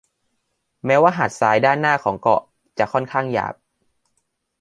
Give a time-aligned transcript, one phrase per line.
[0.85, 2.41] แม้ว่าหาดทรายด้านหน้าของเกาะ
[2.79, 3.55] จะค่อนข้างหยาบ